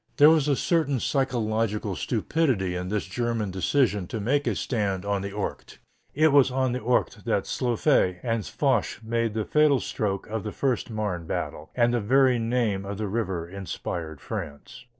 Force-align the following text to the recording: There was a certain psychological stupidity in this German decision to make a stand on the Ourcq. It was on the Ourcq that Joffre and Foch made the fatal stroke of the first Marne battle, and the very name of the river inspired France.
There 0.17 0.31
was 0.31 0.47
a 0.47 0.55
certain 0.55 0.99
psychological 0.99 1.95
stupidity 1.95 2.73
in 2.73 2.89
this 2.89 3.05
German 3.05 3.51
decision 3.51 4.07
to 4.07 4.19
make 4.19 4.47
a 4.47 4.55
stand 4.55 5.05
on 5.05 5.21
the 5.21 5.29
Ourcq. 5.31 5.77
It 6.15 6.29
was 6.31 6.49
on 6.49 6.71
the 6.71 6.79
Ourcq 6.79 7.23
that 7.25 7.43
Joffre 7.45 8.19
and 8.23 8.43
Foch 8.43 8.99
made 9.03 9.35
the 9.35 9.45
fatal 9.45 9.79
stroke 9.79 10.25
of 10.25 10.41
the 10.43 10.51
first 10.51 10.89
Marne 10.89 11.27
battle, 11.27 11.69
and 11.75 11.93
the 11.93 11.99
very 12.01 12.39
name 12.39 12.83
of 12.83 12.97
the 12.97 13.07
river 13.07 13.47
inspired 13.47 14.21
France. 14.21 14.85